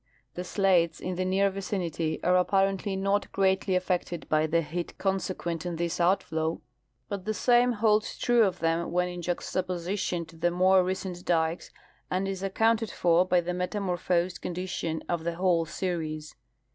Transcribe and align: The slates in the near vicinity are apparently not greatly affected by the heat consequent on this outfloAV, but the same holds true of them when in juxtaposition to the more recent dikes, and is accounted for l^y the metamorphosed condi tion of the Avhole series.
The 0.33 0.43
slates 0.43 0.99
in 0.99 1.13
the 1.13 1.25
near 1.25 1.51
vicinity 1.51 2.19
are 2.23 2.35
apparently 2.35 2.95
not 2.95 3.31
greatly 3.31 3.75
affected 3.75 4.27
by 4.29 4.47
the 4.47 4.63
heat 4.63 4.97
consequent 4.97 5.63
on 5.63 5.75
this 5.75 5.99
outfloAV, 5.99 6.59
but 7.07 7.25
the 7.25 7.35
same 7.35 7.73
holds 7.73 8.17
true 8.17 8.41
of 8.41 8.57
them 8.57 8.91
when 8.91 9.07
in 9.09 9.21
juxtaposition 9.21 10.25
to 10.25 10.35
the 10.35 10.49
more 10.49 10.83
recent 10.83 11.23
dikes, 11.23 11.69
and 12.09 12.27
is 12.27 12.41
accounted 12.41 12.89
for 12.89 13.27
l^y 13.27 13.45
the 13.45 13.53
metamorphosed 13.53 14.41
condi 14.41 14.67
tion 14.67 15.03
of 15.07 15.23
the 15.23 15.33
Avhole 15.33 15.67
series. 15.67 16.35